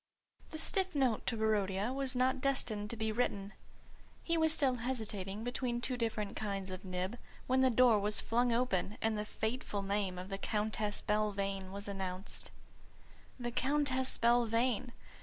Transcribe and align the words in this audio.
The 0.49 0.57
stiff 0.57 0.95
note 0.95 1.27
to 1.27 1.37
Barodia 1.37 1.93
was 1.93 2.15
not 2.15 2.41
destined 2.41 2.89
to 2.89 2.95
be 2.97 3.11
written. 3.11 3.53
He 4.23 4.35
was 4.35 4.51
still 4.51 4.77
hesitating 4.81 5.43
between 5.43 5.79
two 5.79 5.95
different 5.95 6.35
kinds 6.35 6.71
of 6.71 6.83
nib, 6.83 7.19
when 7.45 7.61
the 7.61 7.69
door 7.69 7.99
was 7.99 8.19
flung 8.19 8.51
open 8.51 8.97
and 8.99 9.15
the 9.15 9.25
fateful 9.25 9.83
name 9.83 10.17
of 10.17 10.29
the 10.29 10.39
Countess 10.39 11.03
Belvane 11.03 11.71
was 11.71 11.87
announced. 11.87 12.49
The 13.39 13.51
Countess 13.51 14.17
Belvane! 14.17 14.91